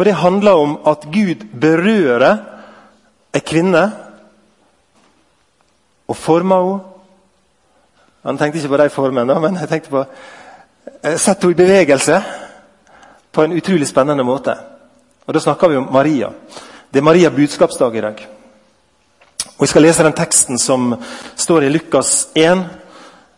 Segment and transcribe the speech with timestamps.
[0.00, 2.36] Og Det handler om at Gud berører
[3.36, 3.82] ei kvinne
[6.08, 6.86] og former henne.
[8.24, 10.04] Han tenkte ikke på de formene, men jeg tenkte på
[11.16, 12.22] setter henne i bevegelse
[13.32, 14.56] på en utrolig spennende måte.
[15.26, 16.32] Og Da snakker vi om Maria.
[16.92, 18.28] Det er Maria budskapsdag i dag.
[19.44, 20.94] Og Jeg skal lese den teksten som
[21.36, 22.66] står i Lukas 1,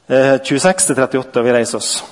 [0.09, 2.05] 26-38, og vi reiser oss.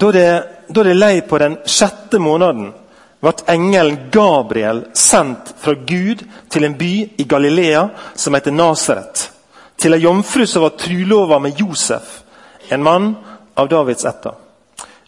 [0.00, 2.72] Da det, da det lei på den sjette måneden,
[3.20, 9.30] ble engelen Gabriel sendt fra Gud til en by i Galilea som heter Nasaret.
[9.76, 12.22] Til ei jomfru som var trulova med Josef,
[12.70, 13.14] en mann
[13.54, 14.34] av Davids ætta.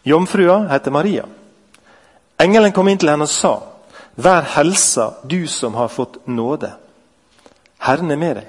[0.03, 1.25] Jomfrua heter Maria.
[2.39, 3.57] Engelen kom inn til henne og sa,
[4.19, 6.71] Vær helsa, du som har fått nåde.
[7.79, 8.47] Herren er med deg.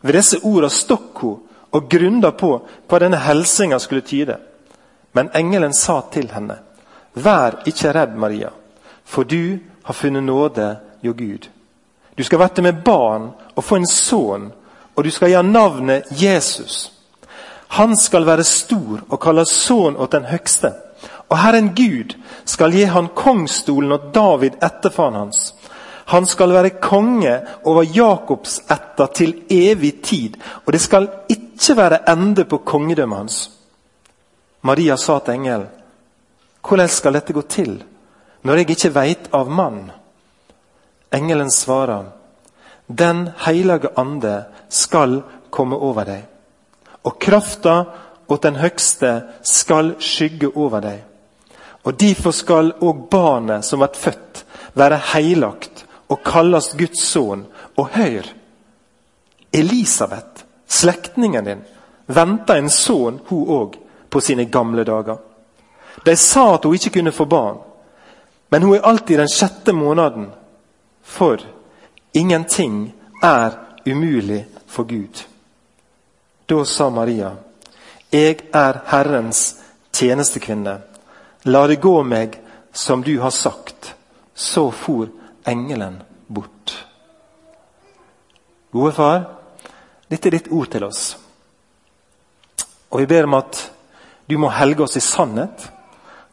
[0.00, 1.40] Ved disse orda stokk hun
[1.74, 2.52] og grunda på
[2.88, 4.38] hva denne helsinga skulle tyde.
[5.12, 6.58] Men engelen sa til henne,
[7.14, 8.50] Vær ikke redd, Maria,
[9.04, 11.48] for du har funnet nåde jo Gud.
[12.18, 14.52] Du skal verte med barn og få en sønn,
[14.94, 16.92] og du skal gi navnet Jesus.
[17.78, 20.72] Han skal være stor og kalles sønn åt den høgste.
[21.28, 22.14] Og Herren Gud
[22.44, 25.54] skal gi han kongsstolen og David etterfaren hans.
[26.08, 32.00] Han skal være konge over Jakobs ætta til evig tid, og det skal ikke være
[32.10, 33.57] ende på kongedømmet hans.
[34.60, 35.68] Maria sa til engelen,
[36.62, 37.78] hvordan skal dette gå til,
[38.42, 39.90] når jeg ikke veit av mann?
[41.12, 42.14] Engelen svarer,
[42.88, 46.22] Den hellige ande skal komme over deg,
[47.04, 47.84] og krafta
[48.28, 49.10] åt den høgste
[49.42, 51.04] skal skygge over deg.
[51.84, 57.46] Og Derfor skal òg barnet som blir født, være heilagt og kalles Guds sønn.
[57.76, 58.26] Og hør!
[59.52, 61.62] Elisabeth, slektningen din,
[62.06, 63.78] venter en sønn, hun òg,
[64.10, 65.16] på sine gamle dager.
[66.04, 67.58] De sa at hun ikke kunne få barn,
[68.48, 70.30] men hun er alltid den sjette måneden.
[71.02, 71.40] For
[72.12, 72.92] ingenting
[73.22, 75.24] er umulig for Gud.
[76.46, 77.36] Da sa Maria,
[78.10, 79.56] 'Jeg er Herrens
[79.92, 80.80] tjenestekvinne.'
[81.44, 82.40] La det gå meg
[82.72, 83.94] som du har sagt.
[84.34, 85.08] Så for
[85.44, 86.86] engelen bort.
[88.72, 89.24] Gode far,
[90.08, 91.16] dette er ditt ord til oss.
[92.90, 93.70] Og vi ber om at
[94.28, 95.70] du må helge oss i sannhet.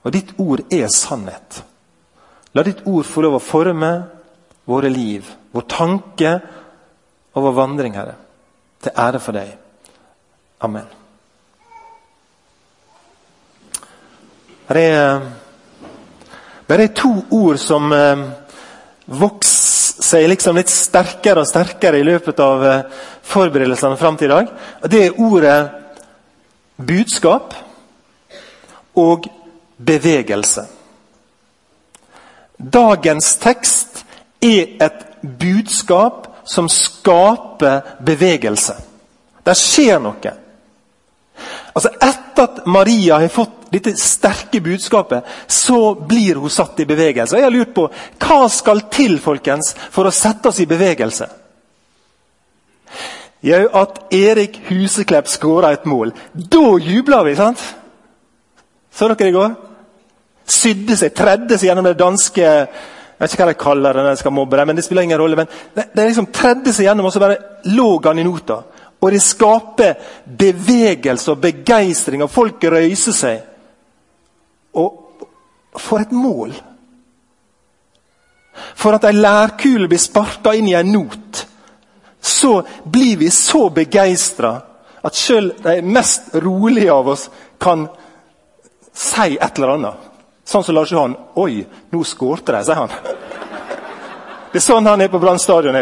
[0.05, 1.61] Og ditt ord er sannhet.
[2.55, 3.91] La ditt ord få lov å forme
[4.69, 6.35] våre liv, vår tanke
[7.35, 8.15] og vår vandring, Herre.
[8.83, 9.55] Til ære for deg.
[10.65, 10.85] Amen.
[14.65, 15.25] Det er
[16.67, 18.23] bare to ord som eh,
[19.05, 19.65] vokser
[20.05, 24.49] seg liksom litt sterkere og sterkere i løpet av eh, forberedelsene fram til i dag.
[24.89, 25.59] Det er ordet
[26.81, 27.53] budskap
[28.95, 29.27] og
[29.77, 30.65] bevegelse.
[32.57, 34.05] Dagens tekst
[34.41, 35.01] er et
[35.39, 38.75] budskap som skaper bevegelse.
[39.45, 40.33] Det skjer noe.
[41.75, 47.35] Altså Etter at Maria har fått dette sterke budskapet, så blir hun satt i bevegelse.
[47.35, 47.89] Jeg har lurt på
[48.21, 51.27] hva skal til folkens, for å sette oss i bevegelse.
[53.45, 56.15] Jo, at Erik Huseklepp skåra et mål.
[56.33, 57.61] Da jubler vi, sant?
[58.95, 59.55] Så dere i går?
[60.45, 64.13] Sydde seg, tredde seg gjennom det danske Jeg vet ikke hva de kaller det når
[64.15, 65.35] de skal mobbe dem, men det spiller ingen rolle.
[65.39, 67.37] men Det, det liksom tredde seg gjennom, og så bare
[67.71, 68.59] lå han i nota.
[68.99, 69.93] Og det skaper
[70.25, 73.41] bevegelse og begeistring, og folk røyser seg.
[74.75, 75.23] Og
[75.79, 76.55] for et mål!
[78.75, 81.41] For at ei lærkule blir sparka inn i en not,
[82.19, 84.53] så blir vi så begeistra
[85.05, 87.27] at sjøl de mest rolige av oss
[87.61, 87.87] kan
[88.95, 90.11] si et eller annet.
[90.45, 91.15] Sånn som Lars Johan.
[91.35, 92.89] 'Oi, nå skårte de', sier han.
[94.51, 95.75] Det er sånn han er på Brann stadion.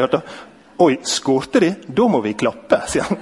[0.81, 1.75] Oi, skårte de?
[1.87, 3.19] Da må vi klappe, sier han.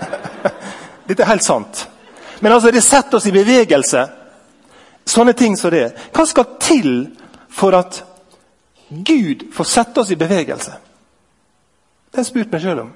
[1.08, 1.88] Dette er helt sant.
[2.40, 4.06] Men altså, det setter oss i bevegelse.
[5.06, 5.90] Sånne ting som det.
[6.16, 6.94] Hva skal til
[7.52, 8.04] for at
[8.90, 10.72] Gud får sette oss i bevegelse?
[10.72, 12.94] Det har jeg spurt meg sjøl om.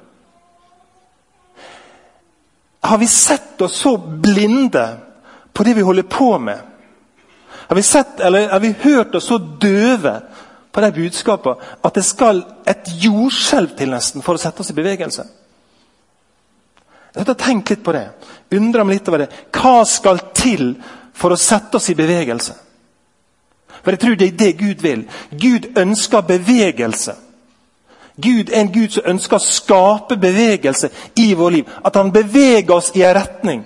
[2.86, 4.86] Har vi sett oss så blinde
[5.54, 6.75] på det vi holder på med?
[7.68, 10.20] Har vi, sett, har vi hørt oss så døve
[10.72, 14.78] på de budskapene at det skal et jordskjelv til nesten for å sette oss i
[14.78, 15.26] bevegelse?
[17.16, 18.10] Jeg har tenkt litt på det.
[18.58, 19.30] Undra meg litt over det.
[19.56, 20.74] Hva skal til
[21.16, 22.56] for å sette oss i bevegelse?
[23.86, 25.06] For jeg tror det er det Gud vil.
[25.32, 27.16] Gud ønsker bevegelse.
[28.16, 30.90] Gud er en Gud som ønsker å skape bevegelse
[31.20, 31.72] i vårt liv.
[31.84, 33.64] At han beveger oss i en retning.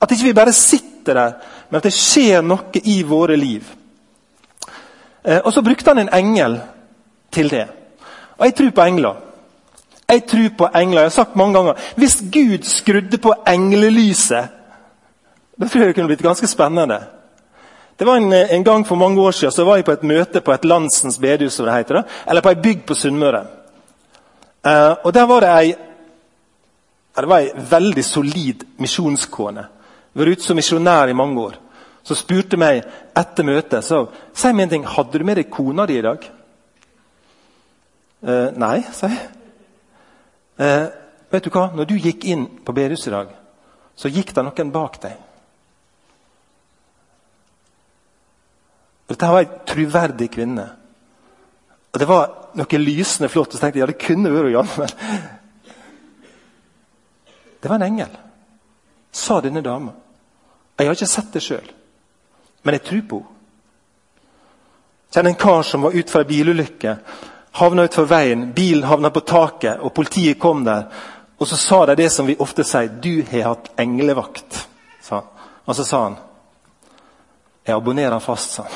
[0.00, 1.32] At ikke vi bare sitter der,
[1.70, 3.66] men at det skjer noe i våre liv.
[5.24, 6.60] Eh, og så brukte han en engel
[7.32, 7.66] til det.
[8.38, 9.14] Og jeg tror på engler.
[10.08, 11.00] Jeg tror på engler.
[11.00, 14.48] Jeg har sagt mange ganger Hvis Gud skrudde på englelyset,
[15.60, 17.00] da tror jeg det kunne blitt ganske spennende.
[17.98, 20.40] Det var en, en, gang for mange år siden så var jeg på et møte
[20.40, 23.40] på et Landsens bedehus, som det heter, eller på ei bygd på Sunnmøre.
[24.66, 25.74] Uh, og Der var det ei,
[27.16, 29.64] det var ei veldig solid misjonskone.
[30.16, 31.58] Vært ute som misjonær i mange år.
[32.06, 32.84] Så spurte meg
[33.16, 36.22] etter møtet så, si meg en ting, hadde du med deg kona di i dag.
[38.22, 39.26] Eh, nei, sa jeg.
[40.62, 40.86] Eh,
[41.34, 41.68] vet du hva?
[41.76, 43.34] Når du gikk inn på bedehuset i dag,
[43.96, 45.18] så gikk det noen bak deg.
[49.06, 50.64] Dette var ei truverdig kvinne.
[51.92, 53.52] Og Det var noe lysende flott.
[53.52, 54.88] Og så tenkte jeg, ja, det kunne vært Janne.
[57.62, 58.18] Det var en engel,
[59.10, 59.94] sa denne dama.
[60.76, 61.72] Jeg har ikke sett det sjøl,
[62.62, 63.32] men jeg tror på henne.
[65.16, 66.96] Kjenner en kar som var ute fra ei bilulykke.
[67.56, 70.90] Havna utfor veien, bilen havna på taket, og politiet kom der.
[71.38, 74.66] Og så sa de det som vi ofte sier 'Du har hatt englevakt'.
[75.00, 75.22] Sa.
[75.66, 76.16] Og så sa han
[77.66, 78.72] 'Jeg abonnerer fast', sa han.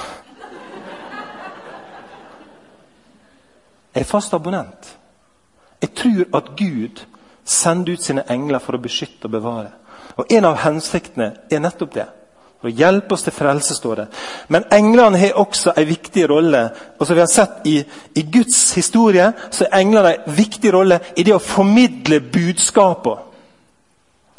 [3.94, 4.98] Jeg er fast abonnent.
[5.82, 7.06] Jeg tror at Gud
[7.44, 9.70] sender ut sine engler for å beskytte og bevare.
[10.16, 12.06] Og En av hensiktene er nettopp det.
[12.60, 14.06] For å hjelpe oss til frelse, står det.
[14.52, 16.60] Men englene har også en viktig rolle.
[16.98, 17.78] Og som vi har sett i,
[18.20, 23.26] i Guds historie, så er englene en viktig rolle i det å formidle budskapene.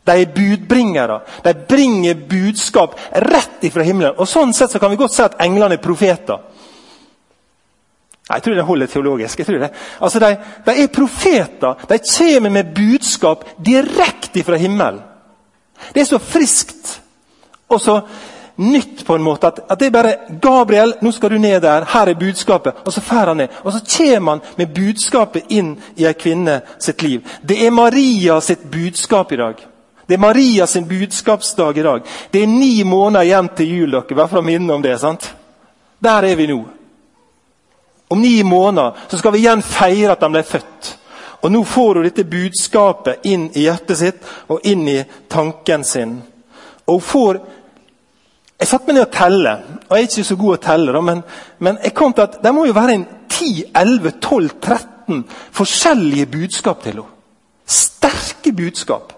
[0.05, 1.19] De er budbringere.
[1.45, 4.15] De bringer budskap rett ifra himmelen.
[4.17, 6.39] Og Sånn sett så kan vi godt si at englene er profeter.
[8.31, 9.39] Jeg tror det holder teologisk.
[9.39, 9.69] jeg tror det.
[10.01, 10.35] Altså, de,
[10.65, 11.85] de er profeter.
[11.89, 15.01] De kommer med budskap direkte fra himmelen.
[15.93, 17.01] Det er så friskt
[17.67, 18.01] og så
[18.55, 19.47] nytt på en måte.
[19.47, 21.85] At, at, det er bare 'Gabriel, nå skal du ned der.
[21.87, 23.47] Her er budskapet.' Og så fer han ned.
[23.63, 27.21] Og så kommer han med budskapet inn i ei kvinne sitt liv.
[27.47, 29.55] Det er Maria sitt budskap i dag.
[30.07, 32.01] Det er Maria sin budskapsdag i dag.
[32.33, 33.91] Det er ni måneder igjen til jul.
[33.91, 34.99] dere, bare for å minne om det.
[34.99, 35.35] sant?
[36.03, 36.65] Der er vi nå.
[38.09, 40.97] Om ni måneder så skal vi igjen feire at han ble født.
[41.41, 44.99] Og Nå får hun dette budskapet inn i hjertet sitt og inn i
[45.29, 46.19] tanken sin.
[46.85, 47.41] Og hun får
[48.61, 49.51] Jeg satte meg ned og telle,
[49.89, 51.23] og jeg er ikke så god å telle, men,
[51.65, 55.23] men, jeg kom til at det må jo være en 10-11-12-13
[55.57, 57.07] forskjellige budskap til henne.
[57.65, 59.15] Sterke budskap.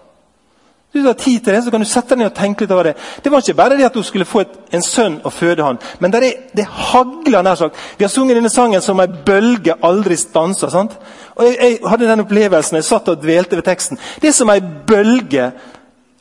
[0.94, 2.86] Du har tid til det, så kan du sette deg ned og tenke litt over
[2.86, 2.92] det.
[3.22, 5.80] Det var ikke bare det at hun skulle få et, en sønn og føde han,
[5.98, 7.80] men det, er, det hagler nær sagt.
[7.98, 10.70] Vi har sunget denne sangen som ei bølge aldri stanser.
[10.70, 10.94] sant?
[11.34, 13.98] Og jeg, jeg, hadde den opplevelsen, jeg satt og dvelte ved teksten.
[14.22, 15.48] Det er som ei bølge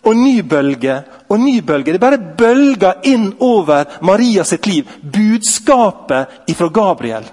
[0.10, 0.98] og ny bølge
[1.30, 1.94] og ny bølge.
[1.94, 4.90] Det er bare bølger inn over Maria sitt liv.
[5.04, 7.30] Budskapet ifra Gabriel.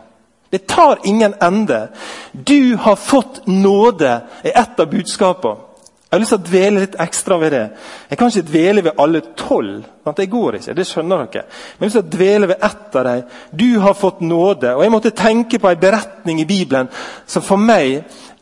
[0.53, 1.89] Det tar ingen ende.
[2.33, 5.70] Du har fått nåde, er ett av budskapene.
[6.11, 7.67] Jeg har lyst til å dvele litt ekstra ved det.
[8.11, 9.85] Jeg kan ikke dvele ved alle tolv.
[10.17, 11.45] Det går ikke, det skjønner dere.
[11.45, 13.37] Men jeg har lyst til å dvele ved ett av dem.
[13.61, 14.73] Du har fått nåde.
[14.75, 16.89] Og Jeg måtte tenke på en beretning i Bibelen
[17.27, 18.01] som for meg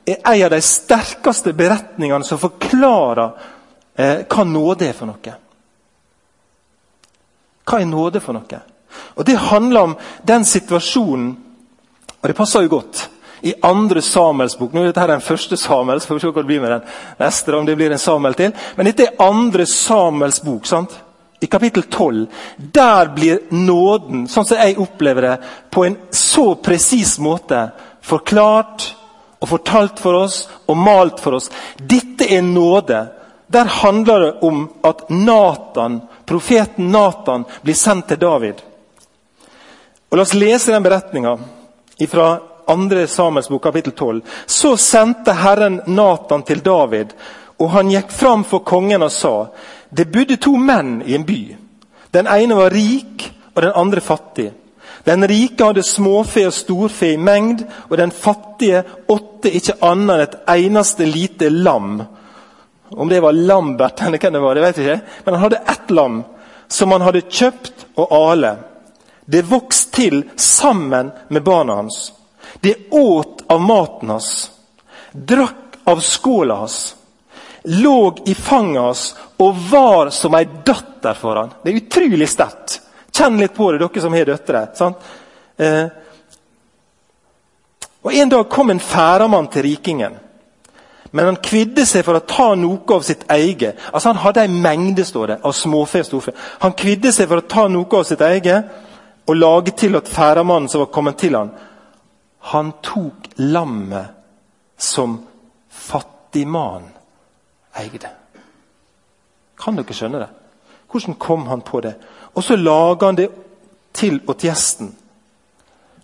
[0.09, 3.37] er en av de sterkeste beretningene som forklarer
[4.01, 5.37] eh, hva nåde er for noe.
[7.69, 8.63] Hva er nåde for noe?
[9.21, 11.37] Og Det handler om den situasjonen
[12.19, 14.73] Og det passer jo godt i andre Samuels bok.
[14.73, 16.87] Nå er dette den første Samuels, får vi se hva det blir med den
[17.19, 17.55] neste.
[17.55, 18.53] om det blir en Samuel til.
[18.77, 20.67] Men dette er andre Samuels bok.
[20.67, 20.99] sant?
[21.41, 22.27] I kapittel 12.
[22.57, 25.37] Der blir nåden, sånn som jeg opplever det,
[25.71, 27.71] på en så presis måte
[28.03, 28.95] forklart
[29.39, 31.51] og fortalt for oss og malt for oss.
[31.79, 33.07] Dette er nåde.
[33.47, 38.61] Der handler det om at Nathan, profeten Nathan blir sendt til David.
[40.11, 41.37] Og La oss lese den beretninga
[42.09, 42.29] fra
[42.69, 43.07] 2.
[43.07, 44.21] Samuels bok, kapittel 12.
[44.47, 47.17] Så sendte Herren Natan til David,
[47.59, 49.47] og han gikk fram for kongen og sa:"
[49.91, 51.57] Det bodde to menn i en by.
[52.13, 54.53] Den ene var rik, og den andre fattig.
[55.05, 60.25] Den rike hadde småfe og storfe i mengd, og den fattige åtte ikke annet enn
[60.27, 62.03] et eneste lite lam.
[62.91, 65.07] Om det var Lambert eller hvem det var, det vet jeg ikke.
[65.25, 66.25] Men han hadde ett lam
[66.69, 68.57] som han hadde kjøpt og ale.
[69.25, 72.13] Det vokste til sammen med barna hans.
[72.61, 74.51] De åt av maten hans,
[75.13, 76.97] drakk av skåla hans,
[77.63, 79.05] lå i fanget hans
[79.37, 81.55] og var som ei datter for han.
[81.63, 82.81] Det er utrolig sterkt.
[83.13, 84.63] Kjenn litt på det, dere som har døtre.
[85.59, 85.87] Eh,
[88.03, 90.19] og En dag kom en færamann til rikingen.
[91.11, 93.79] Men han kvidde seg for å ta noe av sitt eget.
[93.93, 96.35] Altså Han hadde en mengde står det, av småfe og storfe.
[96.61, 98.85] Han kvidde seg for å ta noe av sitt eget
[99.29, 101.51] og lage til at færamannen som var kommet til han.
[102.41, 104.07] Han tok lammet
[104.79, 105.19] som
[105.71, 106.89] fattigmann
[107.73, 108.11] eide.
[109.59, 110.31] Kan dere skjønne det?
[110.89, 111.95] Hvordan kom han på det?
[112.33, 113.29] Og så lager han det
[113.93, 114.93] til åt gjesten.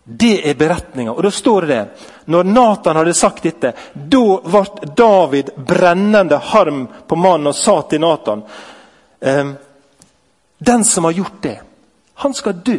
[0.05, 1.13] Det er beretninga.
[1.13, 2.09] Og da står det det.
[2.25, 8.03] Når Natan hadde sagt dette, da ble David brennende harm på mannen og sa til
[8.05, 8.43] Natan
[9.21, 9.55] ehm,
[10.59, 11.61] Den som har gjort det,
[12.15, 12.79] han skal dø.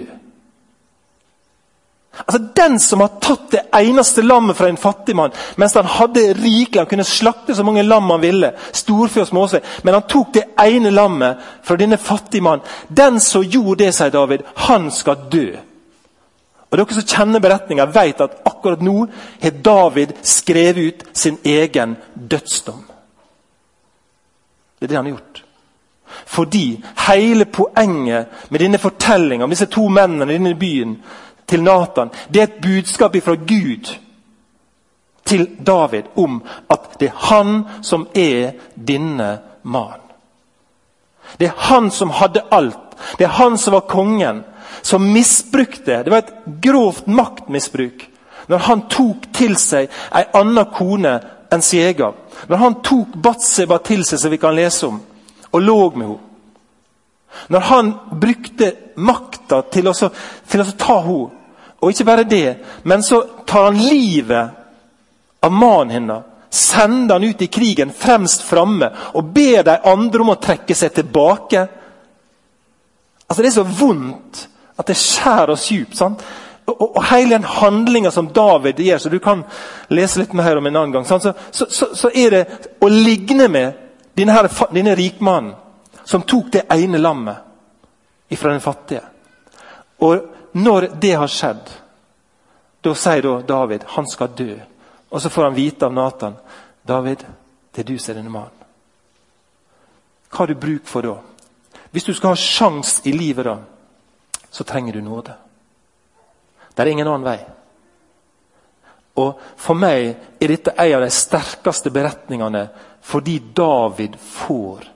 [2.18, 6.34] Altså Den som har tatt det eneste lammet fra en fattig mann, mens han hadde
[6.34, 10.34] rikelig, han kunne slakte så mange lam han ville, storfe og småfe, men han tok
[10.34, 12.64] det ene lammet fra denne fattige mann.
[12.88, 15.48] Den som gjorde det, sier David, han skal dø.
[16.72, 19.06] Og Dere som kjenner beretninga, vet at akkurat nå
[19.44, 22.84] har David skrevet ut sin egen dødsdom.
[24.80, 25.42] Det er det han har gjort.
[26.26, 30.98] Fordi hele poenget med denne fortellinga om disse to mennene i denne byen
[31.48, 33.92] til Nathan, det er et budskap fra Gud
[35.26, 40.02] til David om at det er han som er denne mannen.
[41.40, 42.78] Det er han som hadde alt.
[43.18, 44.44] Det er han som var kongen,
[44.82, 48.06] som misbrukte Det var et grovt maktmisbruk
[48.48, 51.16] når han tok til seg ei anna kone
[51.54, 52.14] enn sin egen.
[52.48, 55.00] Når han tok Batseba til seg, som vi kan lese om,
[55.52, 56.20] og lå med henne.
[57.50, 59.92] Når han brukte makta til,
[60.48, 61.42] til, å ta henne.
[61.84, 66.32] Og ikke bare det, men så tar han livet av mannen hennes.
[66.50, 70.94] Sender han ut i krigen fremst framme og ber de andre om å trekke seg
[70.96, 71.66] tilbake.
[73.28, 74.46] Altså Det er så vondt
[74.80, 75.98] at det skjærer oss djupt.
[75.98, 76.24] sant?
[76.66, 79.44] Og, og, hele den handlinga som David gjør, så du kan
[79.90, 81.34] lese litt mer om en annen gang, så, så,
[81.70, 82.46] så, så, er det
[82.82, 83.84] å ligne med
[84.18, 85.54] denne, denne rikmannen
[86.06, 87.44] som tok det ene lammet
[88.34, 89.04] fra den fattige.
[90.02, 90.26] Og
[90.58, 91.70] når det har skjedd,
[92.82, 94.56] da sier da David han skal dø.
[95.10, 96.36] Og så får han vite av Nathan
[96.86, 97.26] David,
[97.72, 98.66] det er du som er denne mannen.
[100.30, 101.16] Hva har du bruk for da?
[101.96, 103.58] Hvis du skal ha sjans i livet, da,
[104.52, 105.34] så trenger du nåde.
[106.76, 107.40] Det er ingen annen vei.
[109.16, 110.10] Og For meg
[110.44, 112.68] er dette en av de sterkeste beretningene
[113.06, 114.90] fordi David får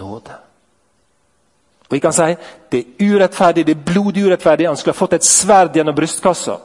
[0.00, 0.38] nåde.
[1.90, 2.36] Og vi kan si
[2.70, 4.68] det er urettferdig, det er blodig urettferdig.
[4.68, 6.60] Han skulle ha fått et sverd gjennom brystkassa.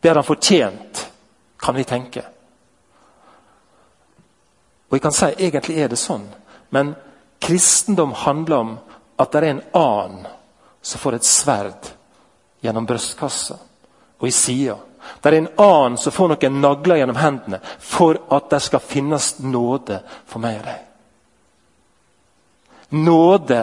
[0.00, 1.06] Det har han fortjent,
[1.56, 2.22] kan vi tenke.
[4.88, 6.26] Og vi kan si egentlig er det sånn,
[6.76, 6.92] men
[7.40, 8.74] kristendom handler om
[9.16, 10.28] at det er en annen
[10.84, 11.88] som får et sverd
[12.60, 13.56] gjennom brystkassa
[14.18, 14.76] og i sida.
[15.22, 19.38] Det er en annen som får noen nagler gjennom hendene for at det skal finnes
[19.40, 20.84] nåde for meg og deg.
[22.98, 23.60] Nåde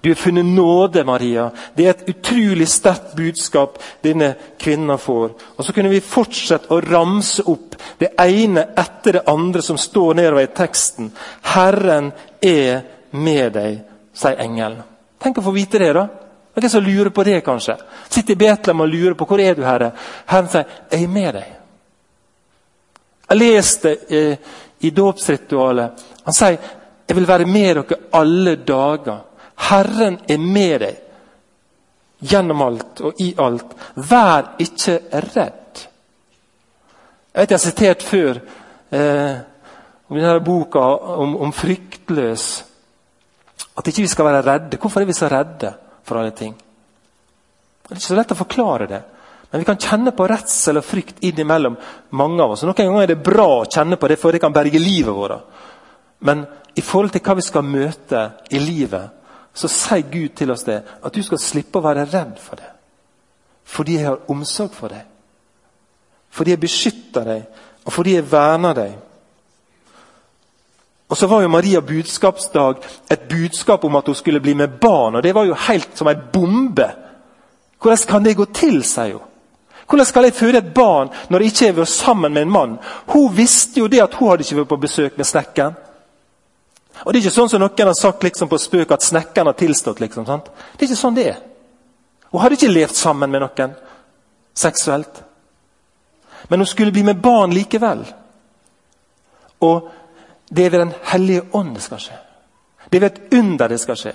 [0.00, 1.50] du har funnet nåde, Maria.
[1.74, 5.32] Det er et utrolig sterkt budskap denne kvinna får.
[5.56, 10.14] Og Så kunne vi fortsette å ramse opp det ene etter det andre som står
[10.14, 11.10] nedover i teksten.
[11.42, 13.82] Herren er med deg,
[14.14, 14.82] sier engelen.
[15.18, 16.06] Tenk å få vite det, da.
[16.54, 17.76] Noen som lurer på det, kanskje.
[18.08, 19.92] Sitter i Betlehem og lurer på hvor er du, Herre.
[20.26, 21.54] Herren sier, 'Jeg er med deg'.
[23.30, 24.36] Jeg leste eh,
[24.80, 25.90] i dåpsritualet.
[26.24, 26.58] Han sier,
[27.08, 29.27] 'Jeg vil være med dere alle dager'.
[29.68, 31.04] Herren er med deg
[32.30, 33.74] gjennom alt og i alt.
[33.94, 34.98] Vær ikke
[35.34, 35.84] redd.
[37.32, 38.40] Jeg vet jeg har sitert før
[38.90, 39.36] eh,
[40.08, 40.82] om denne boka
[41.22, 42.46] om, om fryktløs.
[43.78, 44.80] At ikke vi skal være redde.
[44.80, 45.70] Hvorfor er vi så redde
[46.02, 46.56] for alle ting?
[46.56, 49.02] Det er ikke så lett å forklare det.
[49.50, 51.78] Men vi kan kjenne på redsel og frykt innimellom
[52.20, 52.64] mange av oss.
[52.66, 55.62] Noen ganger er det bra å kjenne på det, for det kan berge livet vårt.
[56.26, 56.42] Men
[56.76, 59.17] i forhold til hva vi skal møte i livet,
[59.58, 62.70] så sier Gud til oss det, at du skal slippe å være redd for det.
[63.68, 65.02] Fordi jeg har omsorg for deg.
[66.30, 68.96] Fordi jeg beskytter deg, og fordi jeg verner deg.
[71.08, 75.16] Og så var jo Maria budskapsdag et budskap om at hun skulle bli med barn.
[75.16, 76.90] og Det var jo helt som en bombe.
[77.80, 79.24] Hvordan kan det gå til, sier hun.
[79.88, 82.78] Hvordan skal jeg føde et barn når jeg ikke har vært sammen med en mann?
[83.08, 85.76] Hun visste jo det at hun hadde ikke vært på besøk med snekkeren.
[87.04, 89.58] Og Det er ikke sånn som noen har sagt liksom på spøk at snekkeren har
[89.58, 90.00] tilstått.
[90.00, 90.24] liksom?
[90.24, 91.38] Det er ikke sånn det er.
[92.30, 93.74] Hun hadde ikke levd sammen med noen
[94.54, 95.22] seksuelt.
[96.48, 98.04] Men hun skulle bli med barn likevel.
[99.60, 99.90] Og
[100.50, 102.18] det er ved Den hellige ånd det skal skje.
[102.90, 104.14] Det er ved et under det skal skje.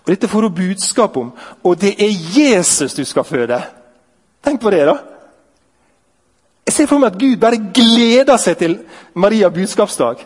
[0.00, 1.32] Og Dette får hun budskap om,
[1.64, 3.62] og det er Jesus du skal føde.
[4.44, 4.96] Tenk på det, da.
[6.66, 8.78] Jeg ser for meg at Gud bare gleder seg til
[9.14, 10.24] Maria budskapsdag.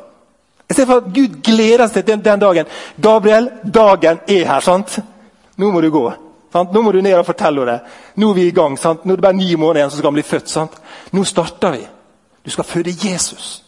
[0.68, 2.66] Jeg ser for at Gud gleder seg til den dagen.
[3.02, 4.60] Gabriel, dagen er her.
[4.60, 4.98] sant?
[5.56, 6.04] Nå må du gå.
[6.52, 6.72] Sant?
[6.72, 7.80] Nå må du ned og fortelle det.
[8.16, 8.78] Nå er vi i gang.
[8.78, 9.04] sant?
[9.04, 10.48] Nå er det bare ni måneder igjen, så skal han bli født.
[10.48, 10.72] sant?
[11.12, 11.86] Nå starter vi.
[12.44, 13.62] Du skal føde Jesus.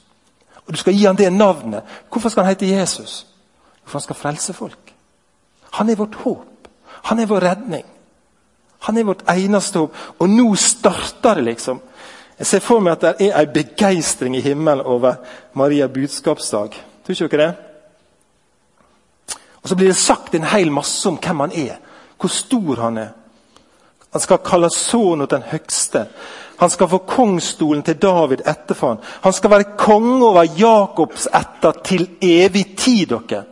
[0.66, 1.82] Og du skal gi ham det navnet.
[2.10, 3.26] Hvorfor skal han hete Jesus?
[3.84, 4.94] For han skal frelse folk.
[5.72, 6.68] Han er vårt håp.
[7.02, 7.84] Han er vår redning.
[8.78, 9.94] Han er vårt eneste håp.
[10.18, 11.80] Og nå starter det, liksom.
[12.38, 15.14] Jeg ser for meg at det er en begeistring i himmelen over
[15.56, 16.74] Maria budskapsdag.
[17.06, 17.54] Tror ikke dere det?
[19.62, 21.78] Og Så blir det sagt en hel masse om hvem han er,
[22.20, 23.08] hvor stor han er.
[24.12, 26.06] Han skal kalles sønnen den høgste.
[26.60, 29.02] Han skal få kongsstolen til David etterfor han.
[29.22, 33.06] Han skal være konge over Jakobs etter til evig tid.
[33.06, 33.42] dere.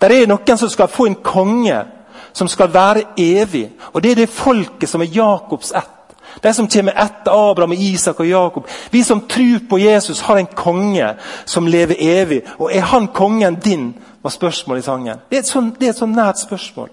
[0.00, 1.84] Der er noen som skal få en konge
[2.32, 3.72] som skal være evig.
[3.92, 5.99] Og Det er det folket som er Jakobs ett.
[6.42, 8.68] De som kommer etter Abraham, Isak og Jakob.
[8.90, 12.42] Vi som tror på Jesus, har en konge som lever evig.
[12.58, 13.94] Og er han kongen din?
[14.22, 15.20] var spørsmålet i sangen.
[15.30, 16.90] Det er et sånn, det er et sånn nært spørsmål.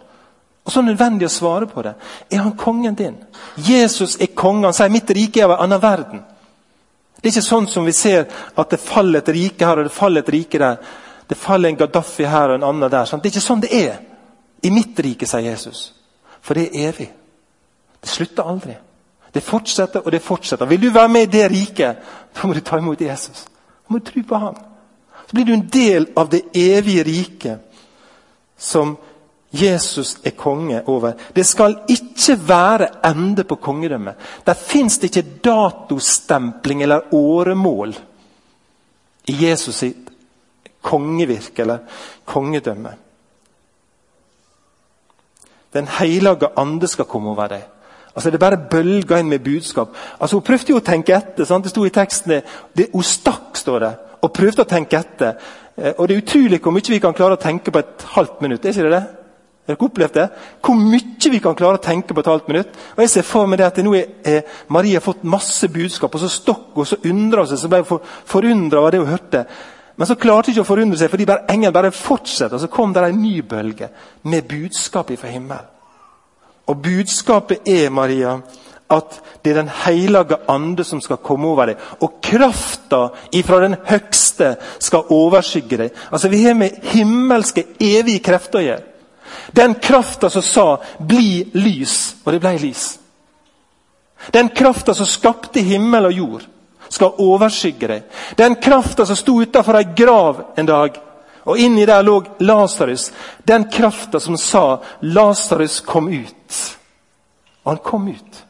[0.68, 1.94] Og så nødvendig å svare på det.
[2.32, 3.16] Er han kongen din?
[3.56, 4.68] Jesus er kongen.
[4.68, 6.24] Han sier mitt rike er av en annen verden.
[7.18, 9.96] Det er ikke sånn som vi ser at det faller et rike her og det
[9.96, 10.82] faller et rike der.
[11.28, 13.08] Det faller en Gaddafi her og en annen der.
[13.08, 13.24] Sant?
[13.24, 13.96] Det er ikke sånn det er.
[14.64, 15.92] I mitt rike, sier Jesus.
[16.42, 17.10] For det er evig.
[18.04, 18.78] Det slutter aldri.
[19.38, 20.66] Det fortsetter og det fortsetter.
[20.66, 21.98] Vil du være med i det riket,
[22.34, 23.44] da må du ta imot Jesus.
[23.46, 24.56] Da må du tro på ham.
[25.28, 27.84] Så blir du en del av det evige riket
[28.58, 28.96] som
[29.54, 31.14] Jesus er konge over.
[31.36, 34.16] Det skal ikke være ende på kongedømmet.
[34.46, 37.94] Der fins det ikke datostempling eller åremål
[39.28, 40.10] i Jesus sitt
[40.82, 41.86] kongevirke eller
[42.26, 42.96] kongedømme.
[45.74, 47.66] Den hellige ande skal komme over deg.
[48.18, 49.94] Altså Det bare bølga inn med budskap.
[50.20, 51.46] Altså Hun prøvde jo å tenke etter.
[51.46, 51.64] sant?
[51.64, 52.42] Det sto i teksten
[52.76, 55.36] det, Hun stakk, står det, og prøvde å tenke etter.
[55.78, 58.42] Eh, og Det er utrolig hvor mye vi kan klare å tenke på et halvt
[58.42, 58.66] minutt.
[58.66, 59.08] er ikke det det?
[59.68, 60.30] Har dere opplevd det?
[60.64, 62.68] Hvor mye vi kan klare å tenke på et halvt minutt.
[62.96, 66.28] Og jeg ser for meg det at nå er Maria fått masse budskap, og så
[66.28, 69.46] stokk hun, så undra hun seg, så ble hun for, forundra over det hun hørte.
[69.98, 72.56] Men så klarte hun ikke å forundre seg, fordi bare engelen bare fortsetter.
[72.56, 73.90] Og så kom det en ny bølge
[74.24, 75.77] med budskap fra himmelen.
[76.68, 78.38] Og budskapet er, Maria,
[78.90, 81.78] at det er Den hellige ande som skal komme over deg.
[82.02, 85.92] Og krafta ifra den høgste skal overskygge deg.
[86.12, 88.84] Altså Vi har med himmelske, evige krefter å gjøre.
[89.56, 93.00] Den krafta som sa 'bli lys', og det ble lys.
[94.34, 96.46] Den krafta som skapte himmel og jord
[96.90, 98.04] skal overskygge deg.
[98.38, 101.00] Den krafta som sto utafor ei grav en dag,
[101.48, 103.12] og inni der lå Lasarus.
[103.48, 106.76] Den krafta som sa 'Lasarus, kom ut'.
[107.64, 108.46] Og han kom ut.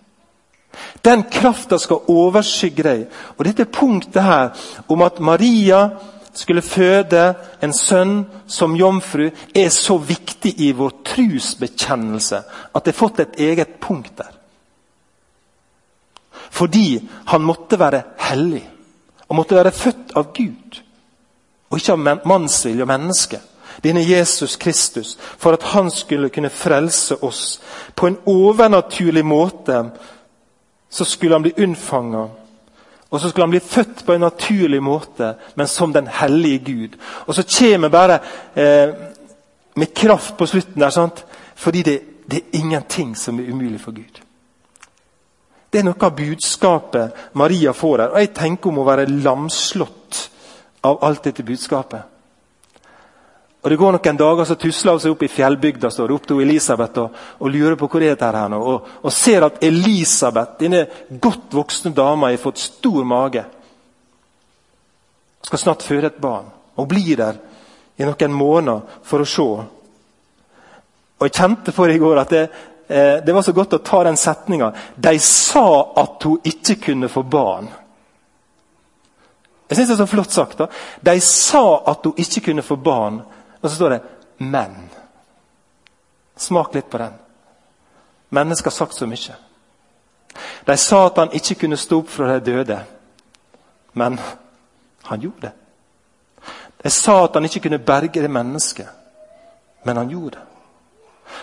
[1.01, 3.07] Den krafta skal overskygge deg.
[3.37, 4.49] Og dette punktet her
[4.87, 5.89] om at Maria
[6.33, 12.41] skulle føde en sønn som jomfru, er så viktig i vår trusbekjennelse
[12.75, 14.33] at det har fått et eget punkt der.
[16.51, 18.63] Fordi han måtte være hellig
[19.27, 20.81] og måtte være født av Gud.
[21.69, 23.39] Og ikke av mannsvilje og menneske.
[23.83, 27.59] Denne Jesus Kristus, for at han skulle kunne frelse oss.
[27.95, 29.83] På en overnaturlig måte
[30.89, 32.27] så skulle han bli unnfanga.
[33.09, 36.97] Og så skulle han bli født på en naturlig måte, men som den hellige Gud.
[37.25, 38.19] Og så kommer bare
[38.55, 38.95] eh,
[39.75, 41.25] med kraft på slutten der, sant?
[41.55, 42.01] fordi det,
[42.31, 44.21] det er ingenting som er umulig for Gud.
[45.73, 48.11] Det er noe av budskapet Maria får her.
[48.13, 50.19] Og jeg tenker om å være lamslått
[50.87, 52.13] av alt dette budskapet.
[53.61, 56.41] Og Det går noen dager, så tusler hun seg opp i fjellbygda står opp til
[56.43, 58.59] Elisabeth og, og lurer på hvor det er her nå.
[58.61, 63.43] Og, og ser at Elisabeth, denne godt voksne dama, har fått stor mage.
[65.43, 66.47] Skal snart føde et barn.
[66.77, 67.41] Og blir der
[67.97, 69.49] i noen måneder for å se.
[71.17, 72.47] Og Jeg kjente for i går at det,
[72.87, 74.71] Eh, det var så godt å ta den setninga.
[74.95, 77.67] De sa at hun ikke kunne få barn.
[79.69, 80.57] Jeg synes det er så flott sagt.
[80.57, 80.67] da.
[81.05, 83.21] De sa at hun ikke kunne få barn.
[83.61, 84.01] Og så står det
[84.39, 84.89] 'men'.
[86.37, 87.13] Smak litt på den.
[88.29, 89.35] Mennesker har sagt så mye.
[90.67, 92.85] De sa at han ikke kunne stå opp fra de døde.
[93.93, 94.19] Men
[95.03, 95.51] han gjorde det.
[96.83, 98.87] De sa at han ikke kunne berge det mennesket.
[99.83, 100.45] Men han gjorde det.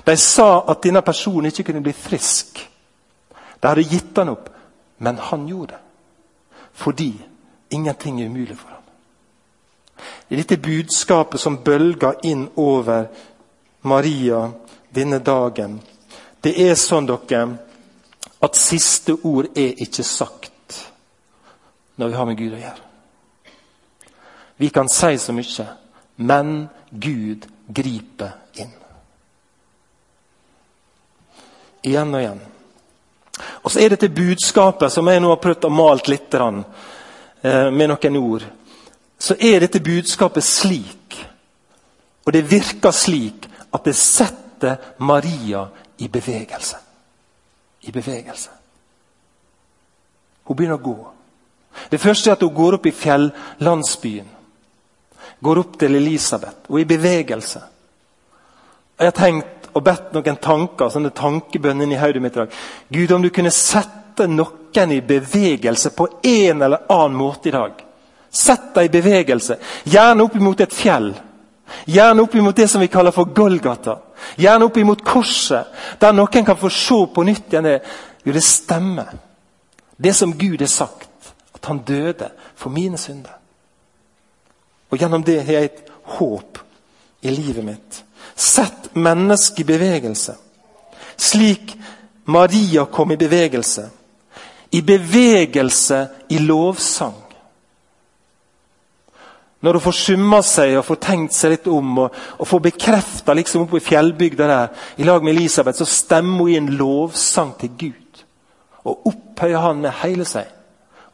[0.07, 2.71] De sa at denne personen ikke kunne bli frisk.
[3.63, 4.49] De hadde gitt han opp,
[4.99, 5.81] men han gjorde det.
[6.73, 7.25] Fordi
[7.75, 8.83] ingenting er umulig for ham.
[10.29, 13.07] I dette budskapet som bølger inn over
[13.83, 14.47] Maria
[14.95, 15.81] denne dagen
[16.45, 17.45] Det er sånn dere,
[18.45, 20.51] at siste ord er ikke sagt.
[21.97, 22.87] når vi har med Gud å gjøre.
[24.57, 25.67] Vi kan si så mye,
[26.17, 28.73] men Gud griper inn.
[31.83, 32.43] Igjen og igjen.
[33.63, 36.35] Og så er dette budskapet som jeg nå har prøvd å male litt
[37.45, 38.45] med noen ord.
[39.21, 41.17] Så er dette budskapet slik,
[42.25, 45.67] og det virker slik, at det setter Maria
[45.99, 46.77] i bevegelse.
[47.85, 48.51] I bevegelse.
[50.45, 50.97] Hun begynner å gå.
[51.91, 54.29] Det første er at hun går opp i fjellandsbyen.
[55.45, 56.69] Går opp til Elisabeth.
[56.69, 57.61] Hun er i bevegelse.
[58.99, 62.59] Jeg har tenkt og bedt noen tanker, sånne tankebønner i hodet mitt i dag.
[62.95, 63.51] Gud, om du kunne
[64.15, 67.73] sette noen i bevegelse på en eller annen måte i dag.
[68.31, 69.57] Sett dem i bevegelse.
[69.85, 71.15] Gjerne opp mot et fjell.
[71.87, 73.99] Gjerne opp mot det som vi kaller for Golgata.
[74.37, 75.67] Gjerne opp mot korset,
[75.99, 77.81] der noen kan få se på nytt igjen det.
[78.25, 79.11] Jo, det stemmer.
[79.97, 83.35] Det som Gud har sagt, at han døde for mine synder.
[84.91, 86.59] Og Gjennom det har jeg et håp
[87.23, 88.01] i livet mitt.
[88.35, 90.37] Sett mennesket i bevegelse.
[91.17, 91.77] Slik
[92.25, 93.91] Maria kom i bevegelse.
[94.75, 96.01] I bevegelse
[96.35, 97.21] i lovsang.
[99.65, 103.37] Når hun får summa seg og får tenkt seg litt om og, og får bekrefta
[103.37, 107.55] liksom oppe i fjellbygda der, i lag med Elisabeth, så stemmer hun i en lovsang
[107.63, 108.25] til Gud.
[108.85, 110.51] Og opphøyer han med hele seg.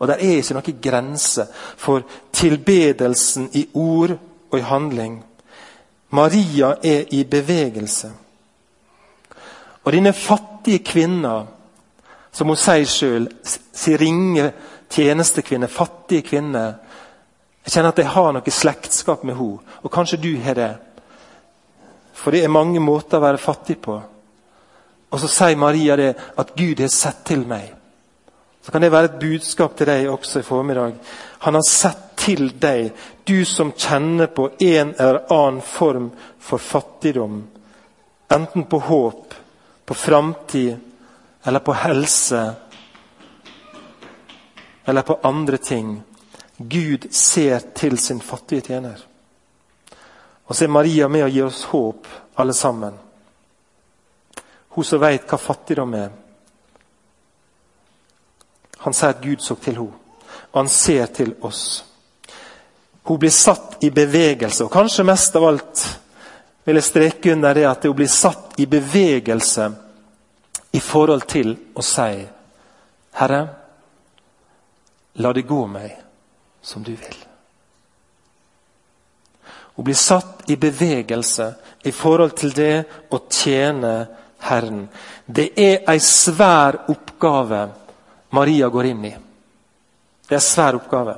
[0.00, 1.46] Og der er ikke noen grense
[1.78, 2.02] for
[2.34, 4.16] tilbedelsen i ord
[4.50, 5.20] og i handling.
[6.10, 8.10] Maria er i bevegelse.
[9.84, 11.44] Og denne fattige kvinna,
[12.32, 14.50] som hun sier sjøl, si ringe
[14.90, 16.64] tjenestekvinne, fattige kvinne
[17.60, 20.70] Jeg kjenner at jeg har noe slektskap med henne, og kanskje du har det.
[22.16, 23.98] For det er mange måter å være fattig på.
[25.10, 27.68] Og så sier Maria det at Gud har sett til meg.
[28.64, 30.96] Så kan det være et budskap til deg også i formiddag.
[31.44, 32.90] Han har sett til deg,
[33.28, 37.42] du som kjenner på en eller annen form for fattigdom.
[38.32, 39.34] Enten på håp,
[39.84, 40.89] på framtid
[41.42, 42.52] eller på helse.
[44.84, 46.02] Eller på andre ting.
[46.56, 49.06] Gud ser til sin fattige tjener.
[50.44, 52.94] Og så er Maria med og gir oss håp, alle sammen.
[54.68, 56.10] Hun som veit hva fattigdom er.
[58.80, 59.96] Han sier at Gud så til henne,
[60.50, 61.84] og han ser til oss.
[63.04, 65.84] Hun blir satt i bevegelse, og kanskje mest av alt
[66.64, 69.70] vil jeg streke under det at hun blir satt i bevegelse
[70.72, 72.20] i forhold til å si
[73.18, 73.40] Herre,
[75.20, 75.96] la det gå meg
[76.62, 77.18] som du vil.
[79.74, 81.46] Å bli satt i bevegelse
[81.88, 82.74] i forhold til det
[83.10, 83.94] å tjene
[84.44, 84.84] Herren.
[85.26, 87.64] Det er ei svær oppgave
[88.30, 89.14] Maria går inn i.
[90.28, 91.16] Det er en svær oppgave.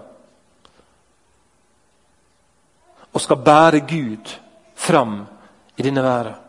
[3.13, 4.31] Og skal bære Gud
[4.75, 5.19] fram
[5.77, 6.42] i denne verden.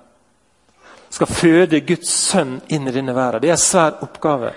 [1.13, 3.43] Skal føde Guds sønn inn i denne verden.
[3.43, 4.53] Det er en svær oppgave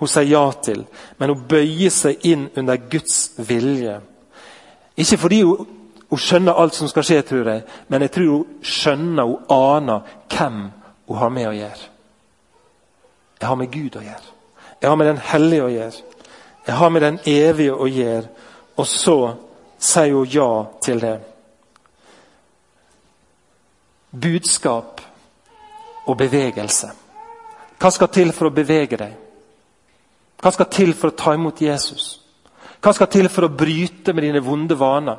[0.00, 0.84] hun sier ja til.
[1.18, 3.98] Men hun bøyer seg inn under Guds vilje.
[4.96, 5.66] Ikke fordi hun,
[6.08, 10.14] hun skjønner alt som skal skje, tror jeg, men jeg tror hun skjønner, hun aner
[10.32, 10.62] hvem
[11.08, 11.90] hun har med å gjøre.
[13.40, 14.32] Jeg har med Gud å gjøre.
[14.80, 16.16] Jeg har med Den hellige å gjøre.
[16.66, 18.28] Jeg har med Den evige å gjøre.
[18.76, 19.18] Og så
[19.80, 21.14] sier hun ja til det.
[24.10, 25.00] Budskap
[26.06, 26.90] og bevegelse.
[27.80, 29.12] Hva skal til for å bevege deg?
[30.40, 32.20] Hva skal til for å ta imot Jesus?
[32.80, 35.18] Hva skal til for å bryte med dine vonde vaner?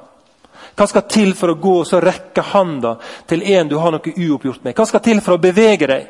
[0.77, 2.95] Hva skal til for å gå og så rekke handa
[3.29, 4.75] til en du har noe uoppgjort med?
[4.77, 6.07] Hva skal til for å bevege deg?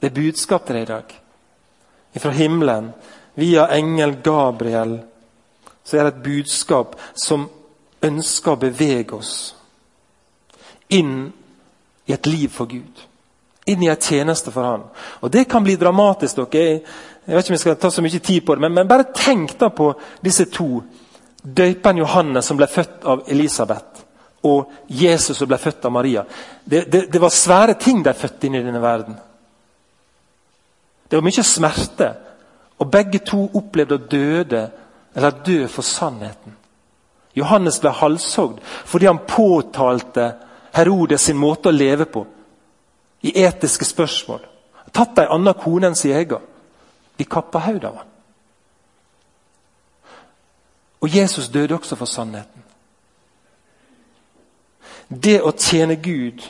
[0.00, 1.14] Det er budskap til deg i dag.
[2.20, 2.92] Fra himmelen,
[3.34, 4.98] via engel Gabriel,
[5.84, 7.48] så er det et budskap som
[8.04, 9.34] ønsker å bevege oss
[10.94, 11.32] inn
[12.06, 13.04] i et liv for Gud.
[13.66, 14.82] Inn i en tjeneste for Han.
[15.20, 16.36] Og Det kan bli dramatisk.
[16.36, 16.80] dere.
[17.26, 19.12] Jeg vet ikke om jeg skal ta så mye tid på det, men, men bare
[19.14, 20.82] tenk da på disse to.
[21.44, 24.04] Døypen Johannes som ble født av Elisabeth,
[24.44, 26.24] og Jesus som ble født av Maria.
[26.64, 29.16] Det, det, det var svære ting de fødte inn i denne verden.
[31.08, 32.10] Det var mye smerte.
[32.78, 34.62] Og begge to opplevde å døde,
[35.14, 36.56] eller dø for sannheten.
[37.34, 40.28] Johannes ble halshogd fordi han påtalte
[40.74, 42.24] Herodes sin måte å leve på
[43.24, 44.42] i etiske spørsmål.
[44.92, 46.42] Tatt ei anna kone enn sin egen.
[47.16, 48.10] De kappa hodet av ham.
[51.04, 52.62] Og Jesus døde også for sannheten.
[55.08, 56.40] Det å tjene Gud,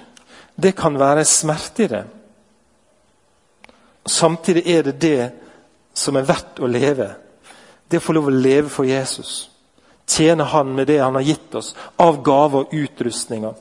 [0.54, 2.04] det kan være smerte i det.
[4.06, 5.30] Samtidig er det det
[5.94, 7.14] som er verdt å leve
[7.88, 9.50] Det å få lov å leve for Jesus.
[10.08, 13.54] Tjene Han med det Han har gitt oss av gaver og utrustninger.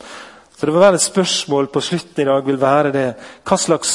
[0.64, 3.08] Så det vil være et spørsmål på slutten i dag vil være det
[3.44, 3.90] hva slags,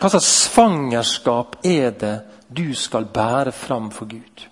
[0.00, 2.12] hva slags svangerskap er det
[2.48, 4.46] du skal bære fram for Gud?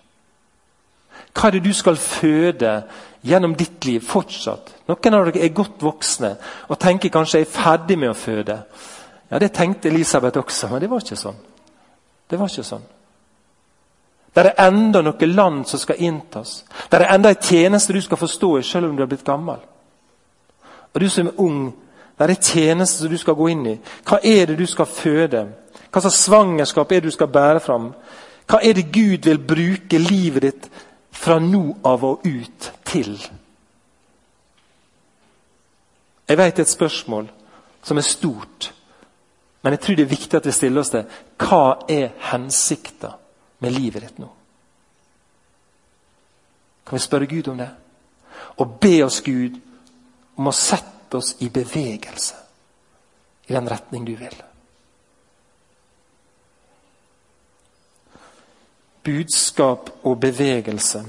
[1.33, 2.75] Hva er det du skal føde
[3.25, 4.75] gjennom ditt liv fortsatt?
[4.93, 6.35] Noen av dere er godt voksne
[6.69, 8.61] og tenker kanskje jeg er ferdig med å føde.
[9.31, 11.43] Ja, Det tenkte Elisabeth også, men det var ikke sånn.
[12.29, 12.89] Det var ikke sånn.
[14.37, 16.67] Det er enda noe land som skal inntas.
[16.91, 19.72] Det er enda en tjeneste du skal forstå i, selv om du har blitt gammel.
[20.95, 21.73] Og du som er ung,
[22.19, 23.79] det er det tjeneste du skal gå inn i.
[24.07, 25.47] Hva er det du skal føde?
[25.93, 27.93] Hva slags svangerskap er det du skal bære fram?
[28.47, 30.69] Hva er det Gud vil bruke livet ditt
[31.13, 33.17] fra nå av og ut til?
[36.29, 37.27] Jeg vet det er et spørsmål
[37.83, 38.73] som er stort,
[39.63, 41.03] men jeg tror det er viktig at vi stiller oss det.
[41.39, 43.13] Hva er hensikta
[43.63, 44.29] med livet ditt nå?
[46.87, 47.69] Kan vi spørre Gud om det?
[48.57, 49.61] Og be oss Gud
[50.37, 52.39] om å sette oss i bevegelse
[53.47, 54.37] i den retning du vil.
[59.03, 61.03] Budskap og bevegelse.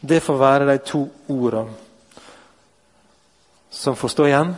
[0.00, 1.74] Det får være de to ordene
[3.72, 4.54] som får stå igjen.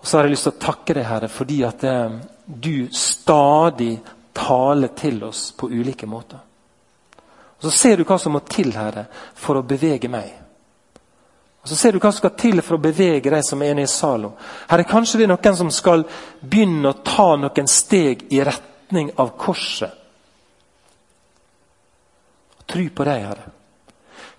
[0.00, 3.94] Og Så har jeg lyst til å takke deg, Herre, fordi at eh, du stadig
[4.34, 6.40] taler til oss på ulike måter.
[7.56, 10.41] Og Så ser du hva som må til, Herre, for å bevege meg.
[11.62, 13.86] Og Så ser du hva som skal til for å bevege de som er nede
[13.86, 14.32] i salen.
[14.68, 16.04] er kanskje det noen som skal
[16.40, 19.90] begynne å ta noen steg i retning av korset.
[22.66, 23.50] Tro på deg, Herre.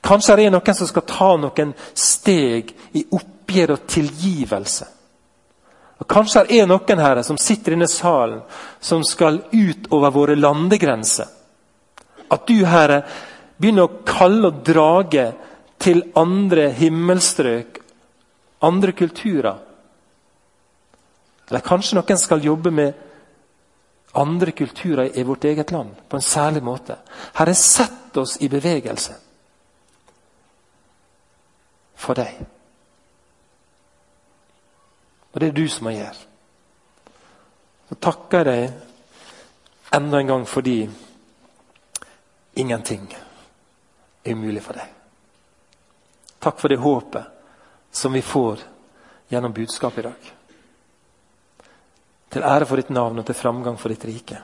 [0.03, 4.85] Kanskje det er noen som skal ta noen steg i oppgjør og tilgivelse.
[6.03, 8.41] Og Kanskje det er noen herre som sitter i salen,
[8.81, 11.27] som skal ut over våre landegrenser.
[12.27, 13.03] At du, Herre,
[13.57, 15.29] begynner å kalle og drage
[15.83, 17.79] til andre himmelstrøk,
[18.63, 19.57] andre kulturer.
[21.49, 22.93] Eller kanskje noen skal jobbe med
[24.15, 26.95] andre kulturer i vårt eget land på en særlig måte.
[27.35, 29.15] Herre, sett oss i bevegelse
[31.95, 32.39] for deg.
[35.33, 36.29] Og det er du som må gjøre.
[37.89, 40.77] Så takker jeg deg enda en gang fordi
[42.55, 44.92] ingenting er umulig for deg.
[46.43, 47.25] Takk for det håpet
[47.91, 48.59] som vi får
[49.31, 50.31] gjennom budskapet i dag.
[52.33, 54.41] Til ære for ditt navn og til framgang for ditt rike.